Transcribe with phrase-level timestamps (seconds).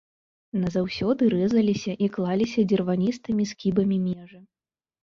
[0.61, 4.45] Назаўсёды рэзаліся і клаліся дзірваністымі скібамі межы.